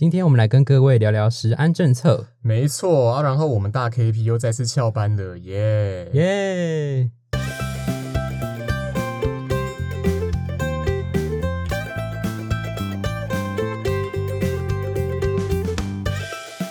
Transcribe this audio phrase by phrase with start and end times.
[0.00, 7.10] 今天我们来跟各位聊聊食安政策，没错啊，然后我们大 KP 又再次翘班了，耶、耶、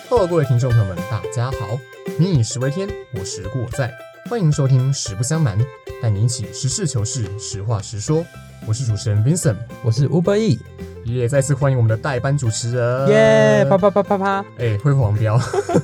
[0.10, 1.80] Hello，各位听众朋友们，大家好，
[2.18, 3.94] 民以食为天，我食故我在，
[4.28, 5.56] 欢迎收听《实不相瞒》，
[6.02, 8.26] 带你一起实事求是，实话实说。
[8.68, 10.60] 我是主持人 Vincent，我是 Uber E，
[11.16, 15.38] 也再次欢迎我们的代班主持人，耶、啪啪啪啪啪，哎，会黄标，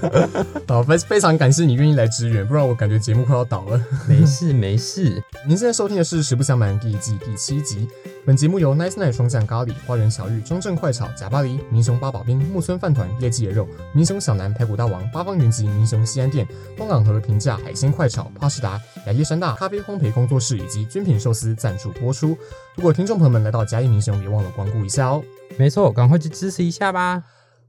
[0.68, 3.82] 好，非非常感谢你愿意来支援，不然我感觉节目快要倒了。
[4.08, 7.88] 没事没事， 您现在收听的是《实不相瞒》第一季第七集。
[8.26, 22.36] 本节目由 Nice Night 双酱咖喱、花园小玉、中正快炒、贾巴黎、明雄八宝冰、木村饭团、业绩野肉、明雄小南排骨大王、八方云集、明雄西安店、东港和平价海鲜快炒、帕士达、亚叶山大咖啡烘焙工作室以及军品寿司赞助播出。
[22.76, 25.24] 如果听众朋友们来到嘉义民雄，别忘了光顾一下哦。
[25.56, 27.22] 没错，赶快去支持一下吧。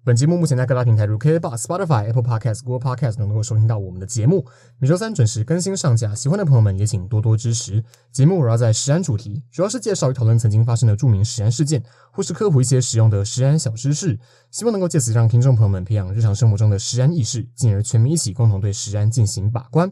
[0.07, 4.47] 本节目目前在各大平台如 KKBox、Spotify、Apple Podcast、Google Podcast 都能够收听到我们的节目。
[4.79, 7.83] 每周三准时更新上架，喜欢的朋友们也请多多支持。
[8.13, 14.17] 节目围绕在食安主题，主要是介绍与讨论曾经发生的著名食安事件，或是科普一些实用的食安小知识，
[14.53, 19.91] 希望能够借此让听众朋友们培养日常生活中的食安意识，进而全民一起共同对食安进行把关。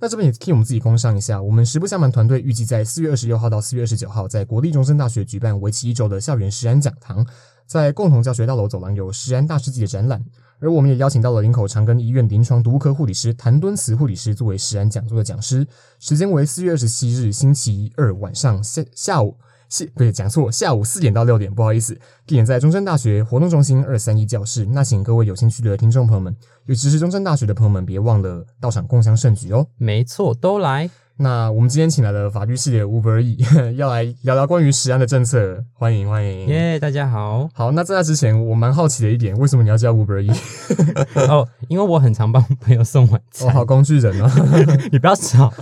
[0.00, 7.26] 那这边也替我们自己工商一下，我们实不相瞒团队预计在四月二十六号到四月二十九号，在国立中山大学举办为期一周的校园实安讲堂。
[7.66, 10.22] 在共同教学大楼走廊有实安大师级的展览，
[10.60, 15.66] 而我们也邀请到了林口长庚医院临床毒物科护理师谭敦慈护理师作为实安讲座的讲师，
[15.98, 19.34] 时间为四月二十七日星期二晚上下下午。
[19.68, 21.94] 是，不对讲错，下午四点到六点，不好意思，
[22.26, 24.64] 地点在中山大学活动中心二三一教室。
[24.66, 29.66] 那请各位有兴趣的听众朋友们，尤其是中山大学的朋友们，别忘了到场共享盛举哦。
[29.76, 30.90] 没错，都来。
[31.16, 33.38] 那我们今天请来了法律系的 Uber E，
[33.78, 36.48] 要来聊聊关于食安的政策，欢迎欢迎。
[36.48, 37.48] 耶、大家好。
[37.54, 40.28] 好，那在那之前，我蛮好奇的一点，为什么你要叫 Uber E？
[41.30, 44.28] 哦，因为我很常帮朋友送晚哦，餐，好工具人哦。
[44.90, 45.52] 你不要吵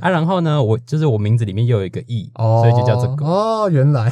[0.00, 0.08] 啊。
[0.08, 3.26] 然后呢，我就是我名字里面又有一个 E，、哦，所以就叫这个。
[3.26, 4.08] 哦，原来，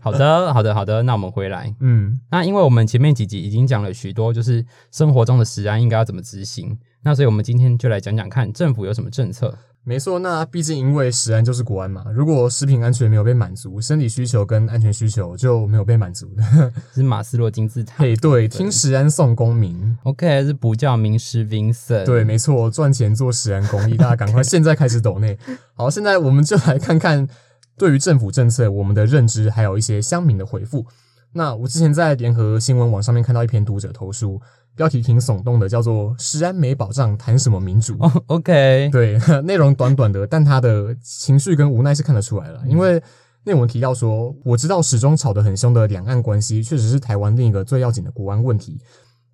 [0.00, 1.02] 好的，好的，好的。
[1.02, 1.74] 那我们回来。
[1.80, 6.78] 嗯，那因为我们前面几集已经讲了许多，就是生活中的食安应该要怎么执行。
[7.02, 9.54] 那所以我们今天就来讲讲看政府有什么政策。
[9.84, 10.18] 没错。
[10.18, 16.72] 那毕竟因为食安就是国安嘛，如果食品安全没有被满足，生理需求跟安全需求就没有被满足的。
[16.94, 17.96] 是马斯洛金字塔。
[17.98, 19.96] 嘿，对，听食安送公民。
[20.04, 22.04] OK，是不叫名师 Vincent。
[22.06, 25.38] 对，没错，赚钱做食安公益，大家赶快 现在开始抖内。
[25.74, 27.28] 好，现在我们就来看看
[27.76, 30.86] 对于政府政策我们的认知，还有一些乡民的回复。
[31.36, 34.40] 那我之前在联合新闻网上面看到一篇读者投书，
[34.76, 37.96] 标题挺耸动的，叫做“食安没保障，谈什么民主”。
[38.02, 42.62] 哦，OK，对，内容短短的，但他的情绪跟无奈是看得出来了。
[42.66, 43.02] 因为
[43.44, 48.80] 内文提到说，我知道始终吵得很凶的两岸关系，确实是台湾另一个最要紧的国安问题。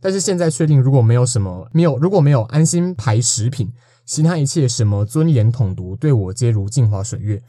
[0.00, 3.72] 但是现在确定，如果没有什么没有，如果没有安心排食品，
[4.04, 7.40] 其他一切什么尊严统独，对我皆如镜花水月。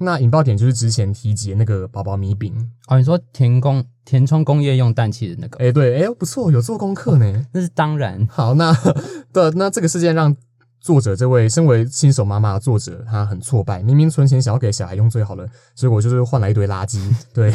[0.00, 2.54] 那引爆点就是之前提及的那个宝宝米饼，
[2.88, 7.46] 哦，你说田工填充工业用氮气的那个，哎、对，哎、不错，有做功课呢。
[7.52, 8.26] 那是当然。
[8.30, 8.72] 好，那
[9.32, 10.34] 对那这个事件让
[10.80, 13.82] 作者这位身为新手妈妈的作者，他很挫败。
[13.82, 17.00] 明明存钱想要给小孩用最好的，结果就是换来一堆垃圾。
[17.32, 17.52] 对，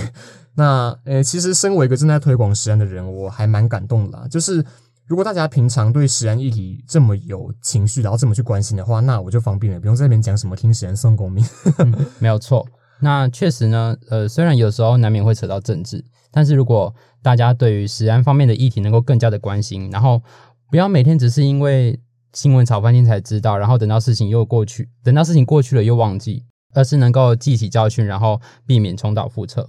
[0.56, 4.28] 那呃，其实身为一个正在推广食安的人，我还蛮感动的啦。
[4.28, 4.66] 就是
[5.06, 11.46] 如果大家平常对食安议题这么有情绪，然后这么去关心的话，那我就方便了，不用在那边讲什么听食安送公民。
[12.18, 12.66] 没有错。
[13.00, 20.22] 那确实呢，呃，虽然有时候难免会扯到政治，但是如果大家对于食安方面的议题能够更加的关心，然后
[20.70, 22.00] 不要每天只是因为
[22.34, 29.68] 新闻炒翻天才知道，然后等到事情又过去，等到事情过去了又忘记，而是能够记起教训，然后避免重蹈覆辙。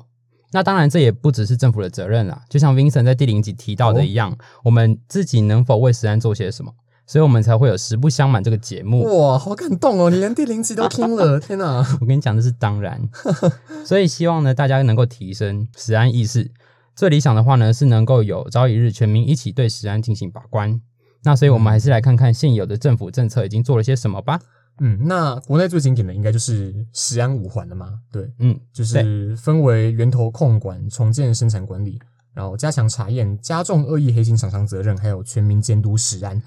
[0.52, 2.42] 那当然，这也不只是政府的责任啦。
[2.48, 6.72] 就像 Vincent 在第零集提到的一样，我们自己能否为食安做些什么，
[7.10, 9.02] 所以我们才会有“实不相瞒”这个节目。
[9.02, 10.10] 哇，好感动哦！
[10.10, 11.84] 你连第零集都听了， 天哪！
[12.00, 13.02] 我跟你讲，这是当然。
[13.84, 16.52] 所以希望呢，大家能够提升食安意识。
[16.94, 20.80] 最理想的话呢，是能够有朝一日全民一起对食安进行把关。
[21.24, 24.38] 那所以我们还是来看看现有的政府政策已经做了些什么吧。
[24.78, 27.98] 嗯，那国内最经典的应该就是食安五环了嘛？
[28.12, 31.98] 对，嗯，就是分为源头控管、重建生产管理，
[32.34, 36.40] 然后加强查验、加重恶意黑心厂商责任，还有全民监督食安。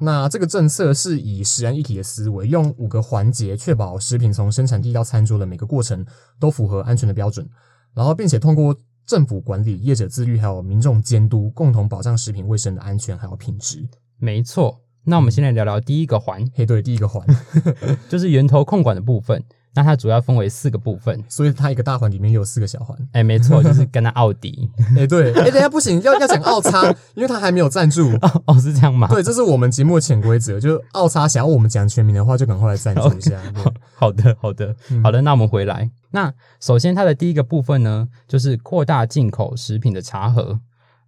[0.00, 6.06] 那这个政策是以食安一体的思维，用五个环节确保食品从生产地到餐桌的每个过程
[6.38, 7.48] 都符合安全的标准，
[7.94, 13.88] 然后并且通过政府管理、业者自律还有民众监督，共同保障食品卫生的安全还有品质。
[14.18, 14.80] 没错。
[15.04, 17.26] 那我们先来聊聊第一个环，嘿，对，第一个环，
[18.10, 19.42] 就是源头控管的部分。
[19.78, 21.22] 那它主要分为四个部分。
[21.28, 22.98] 所以它一个大环里面有四个小环。
[23.12, 24.68] 哎，没错，就是跟它奥迪。
[24.98, 26.84] 哎，对，哎，等下不行，要要讲奥叉，
[27.14, 28.10] 因为它还没有赞助。
[28.20, 29.06] 哦哦，是这样吗？
[29.06, 33.40] 对，这是我们节目的潜规则，就奥叉想要我们讲全名的话，就赶快来赞助一下。
[33.54, 35.22] 对好的，好的，嗯好的。
[35.22, 35.88] 那我们回来。
[36.10, 40.58] 那首先，它的第一个部分呢，就是扩大进口食品的茶盒。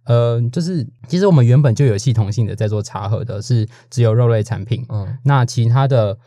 [0.05, 4.83] 呃，就是其实我们原本就有系统性的在做茶盒的，是只有肉类产品。
[4.89, 6.17] 嗯，那其他的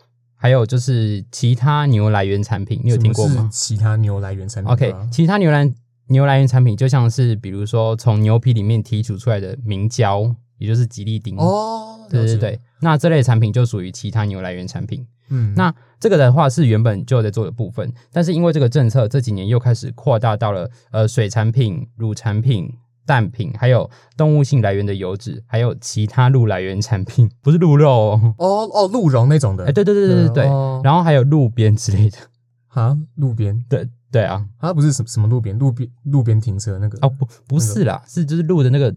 [0.44, 5.73] 还有就是其他牛来源产品，你有听过吗其他牛来源产品？OK，其他牛来
[6.08, 11.35] 牛来源产品就像是比如说从牛皮里面提取出来的明胶，也就是吉利丁。
[11.38, 15.06] 哦，对对对，那这类产品就属于其他牛来源产品。
[15.31, 22.70] 嗯，那这个的话是原本就在做的部分，但是因为这个政策这几年又开始扩大到了呃水产品、乳产品、
[23.06, 28.35] 蛋品，还有动物性来源的油脂，还有其他鹿来源产品， 不是鹿肉哦。
[28.39, 30.81] 哦哦，鹿茸那种的，哎，对对对对对对，哦。
[30.85, 32.19] 然后还有路边之类的。
[32.69, 38.93] 啊，路边，对对啊，它不是什么什么路边，路边路边停车那个，哦不不是啦，是就是鹿的那个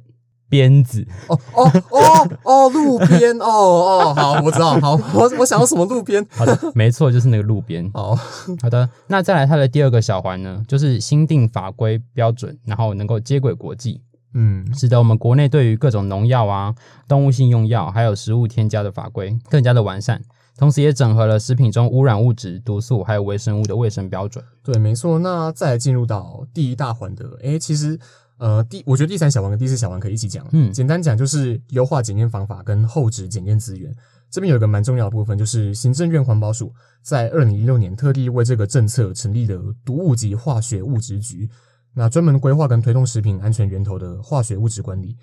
[0.49, 1.05] 鞭子。
[1.27, 7.89] 哦哦哦哦，路边，哦哦，好，我知道，好，我我想要什么路边，好的，没错，就是那个路边。
[7.93, 8.17] 哦，
[8.61, 14.01] 好的，那再来它的第二个小环呢，就是新定法规标准，然后能够接轨国际。
[14.33, 16.75] 嗯使得我们国内对于各种农药啊、
[17.07, 20.21] 动物性用药还有食物添加的法规更加的完善，
[20.57, 24.43] 同时也整合了食品中污染物质、毒素还有微生物的卫生标准。
[24.63, 25.17] 对，没错。
[25.19, 27.97] 那再来进入到第一大环的，诶，其实
[28.37, 30.47] 呃，第我觉得第三小王跟第四小王可以一起讲。
[30.51, 33.93] 嗯简单讲就是优化检验方法跟后置检验资源。
[34.29, 41.49] 这边有一个蛮重要的部分，就是行政院环保署在二零一六年特地为这个政策成立的毒物及化学物质局，
[41.93, 45.15] 那专门规划跟推动食品安全源头的化学物质管理。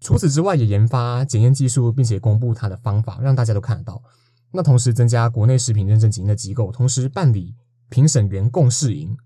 [0.00, 4.02] 除此之外，也研发检验技术，并且公布它的方法，让大家都看得到。
[4.50, 7.54] 那同时增加国内食品认证检验的机构，同时办理
[7.88, 9.16] 评审员共试营，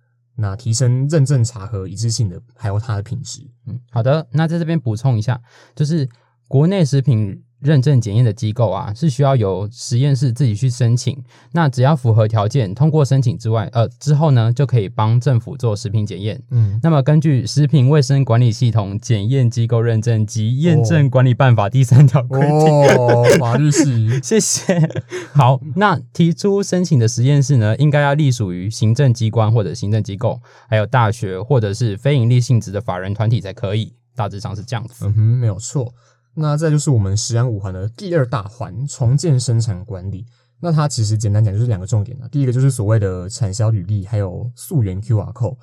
[0.42, 3.40] 那提升认证查核一致性的，还有它的品质。
[3.66, 5.40] 嗯，好的，那在这边补充一下，
[5.76, 6.08] 就是
[6.48, 11.16] 国内食品认证检验的机构啊，是需要由实验室自己去申请。
[11.52, 16.42] 那只要符合条件，通过申请之外，呃，之后呢，就可以帮政府做食品检验。
[16.50, 24.88] 嗯，那么，根据《食品卫生管理系统检验机构认证及验证管理办法》第三条规定，哦，法律系， 谢谢。
[25.32, 33.92] 好，那提出申请的实验室呢，应该要隶属于行政机关或者行政机构，还有大学或者是非营利性质的法人团体才可以。
[34.14, 35.06] 大致上是这样子。
[35.06, 35.90] 嗯哼，没有错。
[36.34, 40.26] 那再就是我们食安五环的第二大环，重建生产管理。
[40.60, 42.28] 那它其实简单讲就是两个重点啊。
[42.30, 45.56] 第一个就是所谓的产销履历，还有溯源 QR code。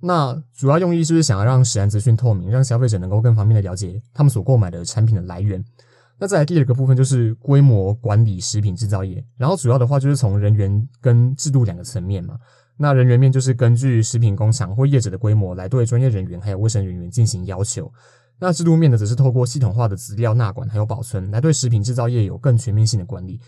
[0.00, 5.64] 那主要用意就是想要让食安资讯透明，让消费者能够更方便的了解他们所购买的产品的来源。
[6.18, 12.36] 那再来第二个部分就是规模管理食品制造业，然后主要的话就是从人员跟制度两个层面嘛。
[12.76, 17.90] 那人员面就是根据食品工厂或业者的规模来对专业人员还有卫生人员进行要求。
[18.40, 23.38] 那制度面呢，只是透过系统化的资料纳管还有保存，来对食品制造业有更全面性的管理。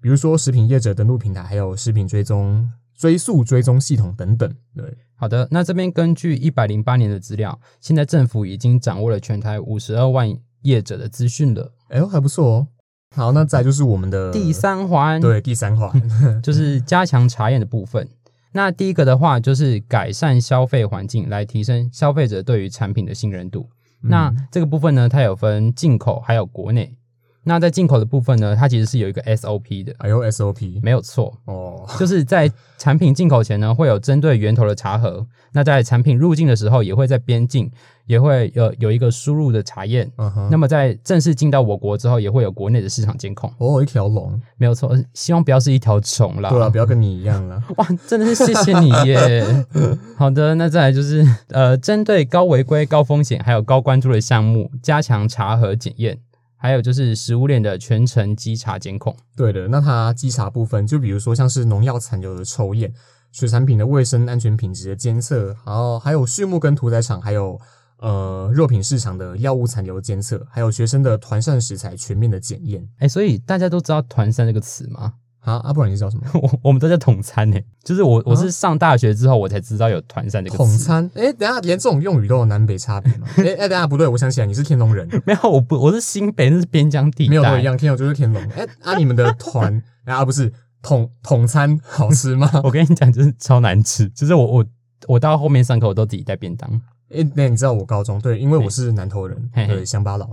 [0.00, 4.52] 比如说食品业者登录平台，还有食品追踪、追溯追踪系统等等。
[4.74, 11.72] 对，好的，那这边根据一百零八年的资料，现在政府已经掌握了全台五十二万业者的资讯了。
[11.88, 12.66] 哎呦，还不错哦。
[13.14, 15.92] 好，那再就是我们的第三环，对第三环，
[16.42, 18.08] 就是加强查验的部分。
[18.52, 23.68] 那第一个的话，就是改善消费环境，来提升消费者对于产品的信任度。
[24.02, 26.96] 那这个部分呢，它有分进口还有国内。
[27.42, 35.26] 那在进口的部分呢，它其实是有一个 SOP 的，还有 SOP 没有错，哦，就是在产品进口前呢，会有针对源头的查核。
[35.52, 37.68] 那在产品入境的时候，也会在边境
[38.06, 40.08] 也会有有一个输入的查验。
[40.16, 44.96] 嗯哼，那么在正式进到我国之后，也会有国内的市场监控，哦，一条龙，没有错。
[45.12, 46.50] 希望不要是一条虫啦。
[46.50, 47.60] 对啊，不要跟你一样啦。
[47.78, 49.66] 哇，真的是谢谢你耶！
[50.16, 56.16] 好的，那再来就是呃，针对高违规、高风险还有高关注的项目，加强查核检验，
[56.60, 59.16] 还有就是食物链的全程稽查监控。
[59.34, 62.92] 对的，那它稽查部分，就比如说像是农药残留的抽验、
[63.32, 67.58] 水产品的卫生安全品质的监测，然后还有畜牧跟屠宰场，还有
[67.96, 72.86] 呃肉品市场的药物残留监测，还有学生的团膳食材全面的检验。
[72.98, 75.14] 哎，所以大家都知道“团膳”这个词吗？
[75.40, 76.24] 啊，啊，不然你是叫什么？
[76.40, 80.58] 我我们都叫统餐呢，就是我我是上大学之后我才知道有团膳这个词。
[80.58, 81.10] 统餐？
[81.14, 83.26] 哎，等一下连这种用语都有南北差别吗？
[83.38, 87.30] 哎哎，等一下不对，我想起来，你是天龙人， 没有，我不我是新北，那是边疆地带。
[87.30, 88.42] 没有都一样，天龙就是天龙。
[88.50, 92.50] 哎，啊，你们的团啊不是统统餐好吃吗？
[92.62, 94.64] 我跟你讲，就是超难吃，就是我我
[95.08, 96.70] 我到后面上课我都自己带便当。
[97.10, 99.50] 诶，那你知道我高中对，因为我是南投人，
[99.84, 100.28] 乡巴佬。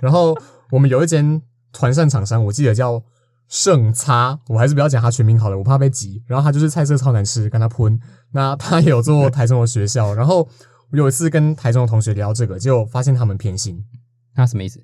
[0.00, 0.36] 然后
[0.70, 1.40] 我们有一间
[1.72, 3.00] 团膳厂商，我记得叫
[3.48, 6.22] 盛差，我还是不要讲他全名好了，我怕被挤。
[6.26, 7.98] 然后他就是菜色超难吃，跟他喷。
[8.32, 10.48] 那他也有做台中的学校，然后
[10.90, 13.82] 我有一次跟台中的同学聊这个，结果发现他们偏心，
[14.34, 14.80] 那什么意思？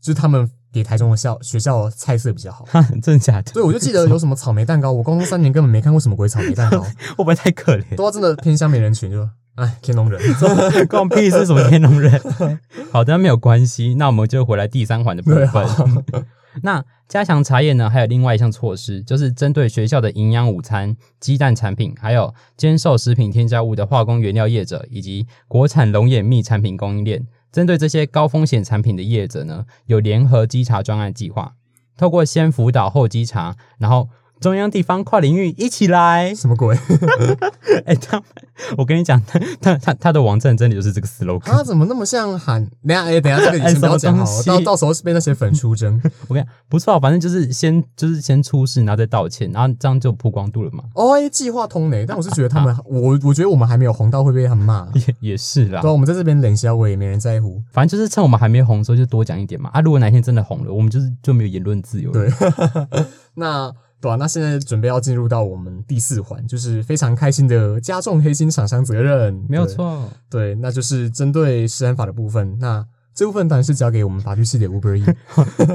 [0.00, 2.64] 就是他们给台中的校学校菜色比较好。
[2.66, 3.52] 哈，真的假的？
[3.52, 6.80] 对，我就记得有什么草莓蛋糕，我高中三年根本没看过什么鬼草莓蛋糕，
[7.16, 7.96] 会不会太可怜？
[7.96, 10.20] 都要真的偏乡美人群，就哎天龙人。
[10.88, 12.20] 关屁是，什么天龙人？
[12.90, 13.94] 好的，没有关系。
[13.94, 15.66] 那我们就回来第三环的部分。
[16.62, 31.54] 那加强茶叶呢，还有另外一项措施，就是针对学校的营养午餐、鸡蛋产品，还有兼售食品添加物的化工原料业者，以及国产龙眼蜜产品供应链，针对这些高风险产品的业者呢，有联合稽查专案计划，
[31.96, 34.08] 透过先辅导后稽查，然后
[34.40, 36.34] 中央地方跨领域一起来。
[36.34, 36.76] 什么鬼？
[37.86, 38.24] 哎、他们，
[38.76, 41.40] 我跟你讲，他他他他的网站真的就是这个 slogan。
[41.40, 42.64] 他怎么那么像喊？
[42.86, 46.00] 等下，哎，等下，这个你先不要讲到到时候是被那些粉出征。
[46.28, 50.84] 我跟你讲，不错，反正就是先就是先出事，然后再道歉，然后这样就曝光度了嘛。
[50.94, 52.04] 哦，哎，计划通呢？
[52.06, 54.88] 但我是觉得他们，我我觉得我们还没有红到会被他们骂。
[54.94, 57.62] 也也是啦对，啊，我们在这边冷笑，我也没人在乎。
[57.72, 59.70] 反正就是趁我们还没红的时候就多讲一点嘛。
[59.72, 62.30] 啊，如果哪天真的红了，我们就是就没有言论自由了。
[62.30, 63.72] 对，那
[64.04, 70.06] 对啊，那现在准备要进入到我们第四环，就是非常开心的加重黑心厂商责任，没有错。
[70.28, 72.58] 对，那就是针对食安法的部分。
[72.58, 72.84] 那
[73.14, 75.04] 这部分当然是交给我们法律系的 E。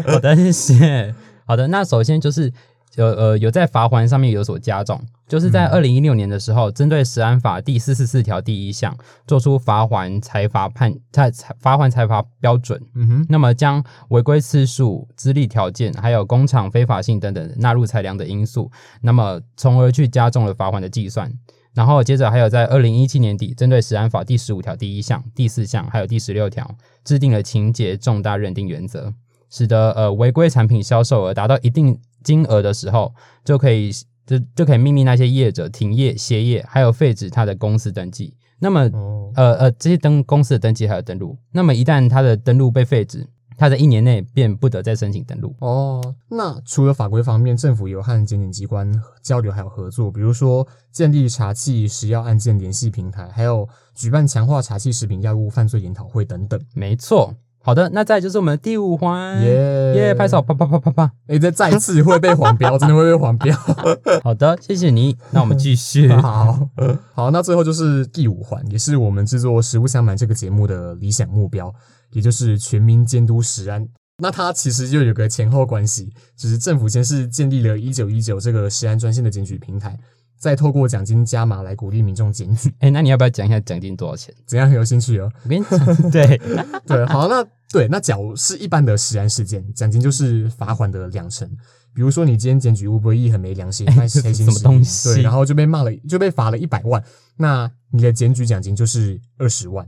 [0.05, 1.15] 好的，谢谢。
[1.47, 2.53] 好的，那首先就是
[2.99, 12.81] 有呃有在罚款上面有所加重，就是在二零一六年的时候，针对食安法第四十四条第一项，做出罚还裁罚判裁裁罚还裁罚标准。
[12.95, 18.69] 嗯哼，那么将违规次数、资历条件，还有工厂非法性等等纳入裁量的因素，
[19.01, 21.31] 那么从而去加重了罚款的计算。
[21.73, 26.69] 然后接着还有在二零一七年底，针对食安法第十五条第一项、第四项还有第十六条，
[27.05, 29.13] 制定了情节重大认定原则，
[29.49, 33.91] 使得呃违规产品销售额达到一定金额的时候，就可以
[34.25, 38.35] 就就可以命令那些业者停业、歇业，还有废止他的公司登记。
[38.59, 43.25] 那么哦，呃呃，这些登公司的登记还有登录，那么一旦他的登录被废止，
[43.57, 45.55] 他在一年内便不得再申请登录。
[45.59, 56.59] 哦，那除了法规方面，政府有和检警机关交流还有合作，比如说建立查气食药案件联系平台，还有举办强化查气食品药物犯罪研讨会等等。
[56.73, 61.11] 没错，好的，那再就是我们的第五环，耶耶，拍手，啪啪啪啪啪。
[61.27, 63.55] 哎，这再次会被黄标，真的会被黄标。
[64.23, 65.17] 好的，谢谢你。
[65.31, 66.07] 那我们继续。
[66.19, 66.69] 好
[67.13, 71.73] 好，那最后就是第五环，也是我们制作《实物相瞒》这个节目的理想目标，
[72.11, 73.87] 也就是全民监督食安。
[74.21, 79.97] 那它其实就有个前后关系，就是政府先是建立了一九一九这个食安专线的检举平台，
[80.39, 84.33] 再透过奖金加码来鼓励民众检举，哎、那你要不要讲一下奖金多少钱？
[84.47, 85.31] 怎样很有兴趣哦？
[85.43, 86.41] 我跟你讲， 对，
[86.87, 91.47] 对，好，那对，那假如是一般的食安事件，奖金就是罚款的两成。
[91.93, 97.03] 比如说你今天检举乌博义很没良心，卖黑心哎什么食品东西对，然后就被骂了，就被罚了一百万，
[97.35, 99.85] 那你的检举奖金就是二十万。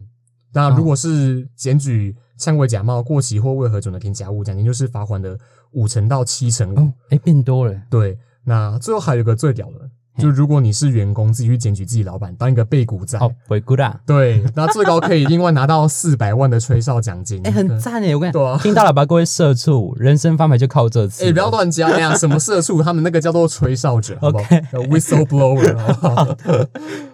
[0.54, 5.40] 那如果是检举呛味假冒、过期或未核准的添加物，奖金就是罚款的
[5.72, 6.80] 五成到七成五。
[6.80, 7.82] 哦，哎、变多了。
[7.90, 14.00] 对，那最后还有一个最屌的，就如果你是员工自己去检举自己老板，当一个被股仔，哦，回顾啦。
[14.06, 17.42] 对，那最高可以另外拿到四百万的吹哨奖金。
[17.48, 18.14] 哎、很赞哎！
[18.14, 21.26] 我跟你对啊讲， 听到了吧，各位社畜，人生翻牌就靠这次。
[21.26, 22.16] 哎、不要乱加呀！
[22.16, 24.44] 什么社畜，他们那个叫做吹哨者，好不好？
[24.92, 26.38] whistle blower，好不好？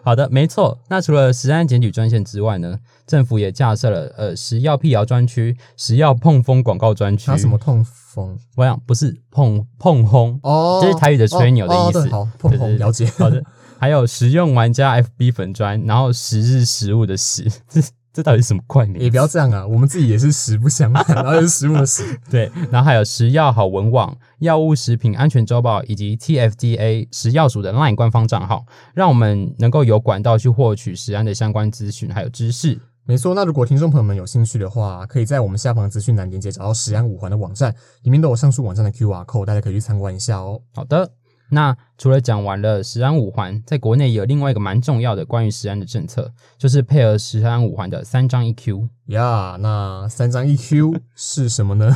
[0.07, 0.79] 好的，没错。
[0.87, 7.27] 那除了食安检举专线之外呢，政府也架设了呃食药辟谣专区、食药碰风广告专区。
[7.27, 7.57] 他什么？
[7.57, 8.39] 碰风？
[8.55, 13.05] 我想不是碰碰轰，哦，这是台语的吹牛的意思哦哦好，碰对对对红了解。
[13.17, 13.43] 好的。
[13.79, 17.81] 还有食用玩家 FB 粉砖，然后食日食物的食，这
[18.17, 18.99] 这到底是什么怪名？
[18.99, 22.19] 也不要这样啊，我们自己也是实不相瞒， 然后又是食物的食。
[22.31, 32.79] 对，然后还有食药好文网、药物食品安全周报以及 TFDA 食药署的 LINE 官方账号，让我们能够有管道去获取食安的相关资讯还有知识。
[33.05, 37.71] 没错，那如果听众朋友们有兴趣的话，可以在我们下方资讯栏连接找到食安五环的网站，
[38.01, 40.59] 里面都有上述网站的 QR code，大家可以去参观一下哦。
[40.73, 41.11] 好的，
[41.49, 48.89] 那除了讲完了食安五环，在国内有另外一个蛮重要的关于食安的政策，就是配合食安五环的三张 EQ。
[49.07, 51.95] 呀、那三张 EQ 是什么呢？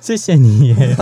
[0.00, 0.96] 谢谢你耶。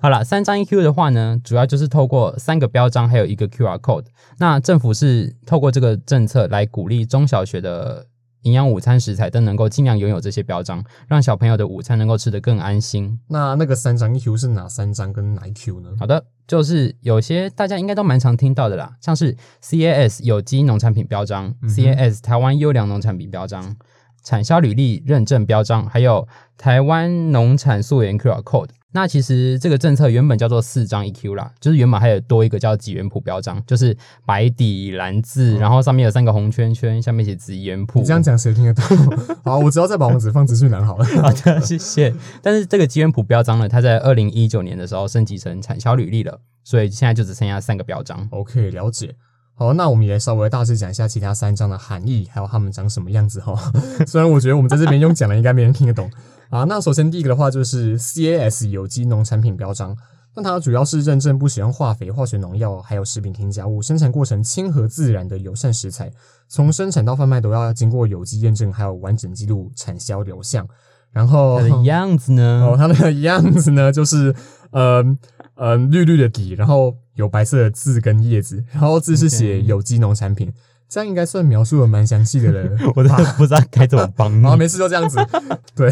[0.00, 4.06] 好了，三张 EQ 的话呢，主要就是透过三个标章，还有一个 QR code。
[4.38, 8.06] 那政府是透过这个政策来鼓励中小学的
[8.42, 13.18] 营养午餐食材都能够尽量拥有这些标章，让小朋友的午餐能够吃得更安心。
[13.28, 15.90] 那那个三张 EQ 是哪三张跟哪一 Q 呢？
[15.98, 23.76] 好的，就是有些大家应该都蛮常听到的啦，像是 CAS 有机农产品标章、嗯 CAS 台湾优良农产品标章、
[24.24, 28.70] 产销履历认证标章，还有台湾农产溯源 QR code。
[28.92, 38.00] 那其实这个政策原本叫做四张 EQ 啦，就是原本还有多一个叫几元谱标章，就是白底蓝字，然后上面有三个红圈圈，下面写几元谱。
[38.00, 38.84] 你这样讲谁听得懂？
[39.44, 41.04] 好，我只要再把网址放资讯栏好了。
[41.22, 42.12] 好的，谢谢。
[42.42, 48.26] 但是这个几元谱标章呢，它在二零一九年的时候升级成产销履历了，所以现在就只剩下三个标章。
[48.30, 49.14] OK，了解。
[49.54, 53.54] 好，那我们也稍微大致讲一下其他三章的含义，还有它们长什么样子哈。
[54.06, 56.10] 虽然我觉得我们在这边用讲的应该没人听得懂
[56.50, 56.64] 啊。
[56.64, 59.96] 那首先第一个的话就是 CAS 有机农产品标章，
[60.36, 66.12] 那它主要是认证不使用化肥、化学农药，还有食品添加物，生产过程亲和自然的友善食材，
[66.48, 70.68] 从生产到贩卖都要经过有机验证，还有完整记录产销流向。
[71.12, 72.64] 然后它的样子呢？
[72.64, 74.32] 哦，它的样子呢，就是
[74.70, 75.04] 呃
[75.56, 80.52] 呃绿绿的底，然后有白色的字跟叶子，然后字是写有机农产品
[80.90, 82.68] 这样应该算描述的蛮详细的了。
[82.96, 84.58] 我真的不知道该怎么帮好，你。
[84.58, 85.16] 没事就这样子。
[85.76, 85.88] 对，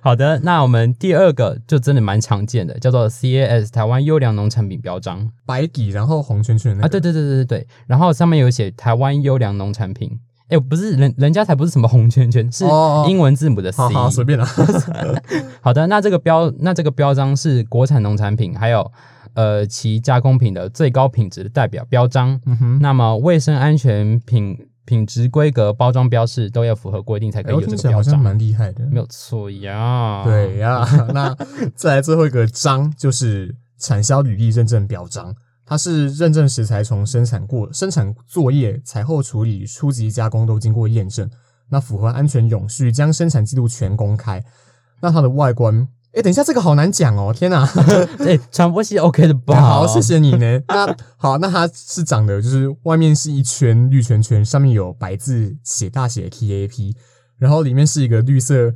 [0.00, 6.88] 好的，那我们第二个就真的蛮常见的，叫做 CAS 台湾优良农产品标章白底然后红圈圈的那啊，个。
[6.88, 12.64] 对对对对对对，然后上面有写台湾优良农产品，哎，不是人人家才不是什么红圈圈，是
[13.08, 13.82] 英文字母的 C。
[13.82, 14.46] 好好随便啦。
[15.60, 18.92] 好的，那这个标那这个标章是国产农产品还有
[19.36, 22.40] 呃其加工品的最高品质的代表标章。
[22.46, 27.94] 嗯哼，那么卫生安全品品质规格、包装标示都要符合规定才可以有这个标章。
[27.94, 28.84] 好像蛮厉害的。
[28.86, 30.22] 没有错呀。
[30.24, 31.36] 对呀， 那
[31.74, 35.34] 再来最后一个章就是产销履历认证标章，
[35.66, 41.28] 它是认证食材从生产过、生产作业、采后处理、初级加工都经过验证，
[41.68, 44.42] 那符合安全永续，将生产记录全公开。
[45.00, 45.86] 那它的外观，
[46.16, 47.62] 哎，等一下，这个好难讲哦，天哪！
[48.24, 49.60] 哎，传播系 OK 的吧？
[49.60, 50.00] 好，谢。
[50.00, 50.60] 谢你呢。
[50.68, 56.96] 那好，那它是长的，就是外面是一圈绿圈圈，上面有白字写大写 T A P，
[57.36, 58.72] 然后里面是一个绿色，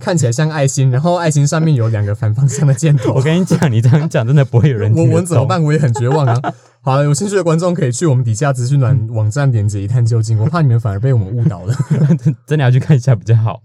[0.00, 3.22] 看起来像爱心，然后爱心上面有两个反方向的箭头 我。
[3.22, 5.04] 跟你讲，你这样讲真的不会有人 我？
[5.16, 5.62] 我怎么办？
[5.62, 6.40] 我也很绝望啊！
[6.82, 10.38] 好了，有兴趣的观众可以去我们底下资讯栏网站连接一探究竟。
[10.38, 11.74] 我怕你们反而被我们误导了。
[12.46, 13.62] 真的要去看一下比较好。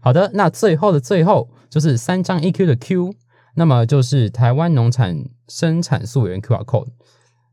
[0.00, 3.14] 好的，那最后的最后就是三张 EQ 的 Q，
[3.54, 6.88] 那么就是台湾农产生产溯源 QR code。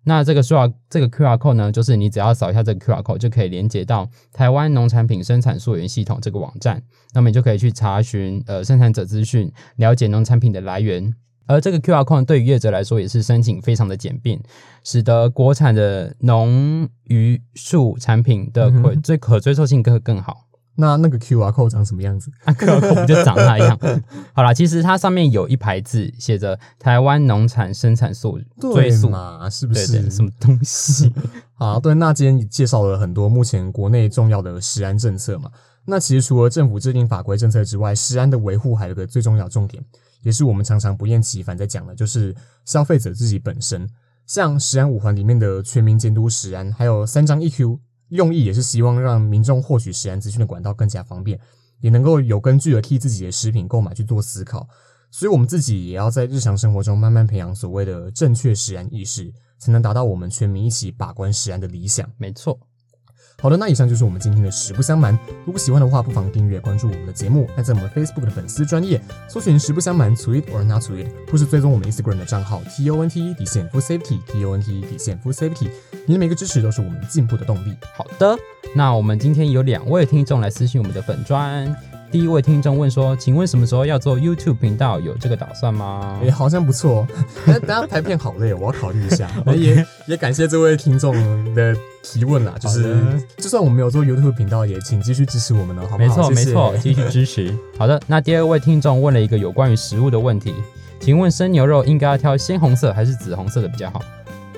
[0.06, 11.14] 那这个 QR 这个 QR code 呢，就是你只要扫一下这个 QR code，就可以连接到台湾农产品生产溯源系统这个网站，那么你就可以去查询呃生产者资讯，了解农产品的来源。
[11.46, 14.42] 而这个 QR code 对于业者来说也是申请非常的简便，
[14.84, 20.46] 使得国产的农渔畜产品的可嗯最可追溯性更更好。
[20.76, 22.32] 那那个 QR code 长什么样子？
[22.46, 23.78] 啊，QR code 不就长那样？
[24.34, 29.50] 好啦，其实它上面有一排字写着“台湾农产生产溯追对溯嘛？
[29.50, 30.02] 是”，不对是？
[30.02, 31.14] 对，什么东西？
[31.54, 35.52] 好，对，那今天介绍了很多目前国内重要的食安政策嘛。
[35.86, 39.84] 那其实除了政府制定法规政策之外，食安的维护还有个最重要重点，
[40.24, 42.34] 也是我们常常不厌其烦在讲的，就是
[42.66, 43.88] 消费者自己本身。
[44.26, 47.78] 像食安五环里面的全民监督食安，还有三张 EQ，
[48.14, 51.40] 用意也是希望让民众获取食安资讯的管道更加方便，
[51.82, 54.68] 也能够有根据的替自己的食品购买去做思考。
[55.12, 62.10] 所以我们自己也要在日常生活中慢慢培养所谓的正确食安意识，才能达到我们全民一起把关食安的理想。
[62.18, 62.60] 没错，
[63.44, 65.20] 好的，那以上就是我们今天的实不相瞒。
[65.46, 74.20] 如果喜欢的话，不妨订阅关注我们的节目，那在我们 Facebook 的粉丝专业搜寻“实不相瞒 ”，tweet or not tweet，或是追踪我们 Instagram 的账号 T O N T 底线 Food Safety
[74.26, 75.68] T O N T 底线 Food Safety。
[76.06, 77.76] 你的每个支持都是我们进步的动力。
[77.98, 78.38] 好的。
[78.74, 81.68] 那我们今天有两位听众来私信我们的粉专。
[82.14, 85.00] 第一位听众问说：“请问什么时候要做 YouTube 频道？
[85.00, 87.08] 有这个打算吗诶、好像不错哦。
[87.48, 89.28] 但大家拍片好累哦，我要考虑一下。
[89.44, 91.12] 那也也感谢这位听众
[91.56, 92.96] 的提问啦，就是
[93.38, 96.08] 就算我们没有做 YouTube 频道，也请继续支持我们哦，好不好？
[96.08, 97.58] 没错，没错，继续支持。
[97.80, 100.54] 好的，那第二位听众问了一个有关于食物的问题，
[101.00, 104.00] 请问生牛肉应该要挑鲜红色还是紫红色的比较好？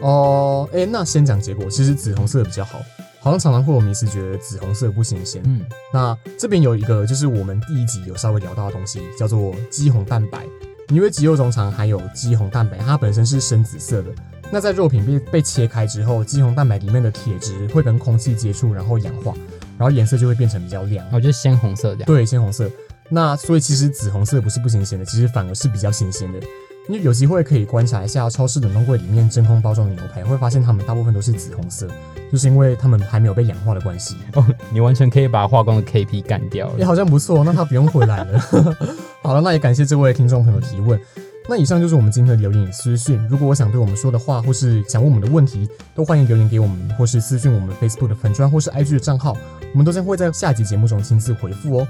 [0.01, 2.81] 哦，哎、那先讲结果，其实紫红色比较好。
[3.25, 5.41] 好像常常会有迷思，觉得紫红色不新鲜。
[5.45, 10.45] 嗯，那这边有一个，就是我们第一集有稍微聊到的东西，叫做肌红蛋白。
[10.89, 14.11] 因为肌肉中常含有肌红蛋白，它本身是深紫色的。
[14.51, 19.33] 那在肉品被被切开之后，肌红蛋白里面的铁质会跟空气接触，然后氧化，
[19.75, 21.03] 然后颜色就会变成比较亮。
[21.11, 22.05] 我觉得鲜红色这样。
[22.05, 22.69] 对，鲜红色。
[23.09, 26.39] 那所以其实紫红色不是不新鲜的，其实反而是比较新鲜的。
[26.87, 31.87] 因为有机会可以观察一下超市冷冻柜里面真空包装的牛排，会发现它们大部分都是紫红色，
[32.31, 34.15] 就是因为它们还没有被氧化的关系。
[34.33, 36.85] 哦，你完全可以把化工的 KP 干掉也、了。
[36.85, 38.39] 好像不错，那他不用回来了。
[39.21, 40.99] 好了，那也感谢这位听众朋友提问。
[41.47, 43.23] 那以上就是我们今天的留言与私讯。
[43.27, 49.37] 如果我想对我们说的话，或是想问我们的问题，都欢迎留言给我们，或是私讯我们 Facebook 的粉砖或是 IG 的账号，
[49.71, 51.87] 我们都将会在下集节目中亲自回复哦。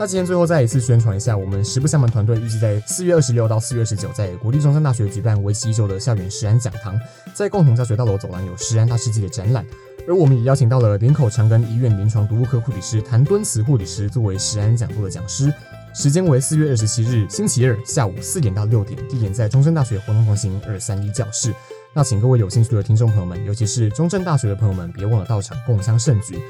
[0.00, 6.98] 那今天最后再一次宣传一下，我们实不相瞒团队预计在四月二十六到四月十九，在国立中山大学举办为期一周的校园食安讲堂，
[7.34, 9.62] 在共同教学大楼走廊有食安大世纪的展览，
[10.08, 15.52] 而我们也邀请到了林口长庚医院临床毒物科护理师谭敦慈护理师作为食安讲座的讲师，
[15.92, 21.52] 时间为四月二十七日星期二下午四点到六点，地点在中山大学活动中心二三一教室。
[21.92, 26.40] 那请各位有兴趣的听众朋友们，尤其是中正大学的朋友们，别忘了到场共襄盛举。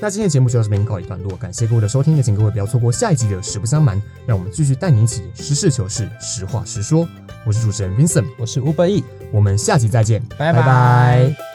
[0.00, 7.08] 那今天的节目就到这边告一段落，感谢各位的收听，也请各位不要错过下一集的《实不相瞒》，让我们继续带你一起实事求是、实话实说。
[7.46, 9.02] 我是主持人 Vincent，我是吴伯义，
[9.32, 10.52] 我们下集再见，拜。
[10.52, 11.53] 拜拜